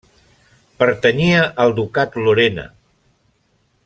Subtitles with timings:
[0.81, 2.65] Pertanyia al Ducat Lorena.